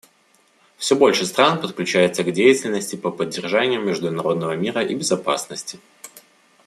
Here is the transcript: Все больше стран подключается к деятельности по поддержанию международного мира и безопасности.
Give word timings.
Все 0.77 0.95
больше 0.95 1.27
стран 1.27 1.61
подключается 1.61 2.23
к 2.23 2.31
деятельности 2.31 2.95
по 2.95 3.11
поддержанию 3.11 3.79
международного 3.81 4.55
мира 4.55 4.81
и 4.83 4.95
безопасности. 4.95 5.77